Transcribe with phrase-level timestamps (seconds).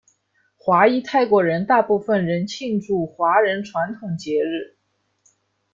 [0.57, 4.75] 华裔泰国人大部分仍庆祝华人传统节日。